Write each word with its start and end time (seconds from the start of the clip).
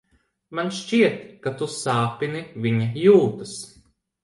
Man 0.59 0.71
šķiet, 0.77 1.19
ka 1.43 1.53
tu 1.59 1.69
sāpini 1.75 2.43
viņa 2.67 2.91
jūtas. 3.05 3.57